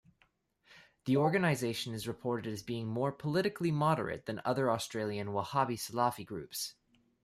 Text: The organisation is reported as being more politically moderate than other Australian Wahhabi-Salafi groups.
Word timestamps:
The 1.05 1.15
organisation 1.15 1.93
is 1.93 2.07
reported 2.07 2.51
as 2.51 2.63
being 2.63 2.87
more 2.87 3.11
politically 3.11 3.69
moderate 3.69 4.25
than 4.25 4.41
other 4.43 4.71
Australian 4.71 5.27
Wahhabi-Salafi 5.27 6.25
groups. 6.25 6.73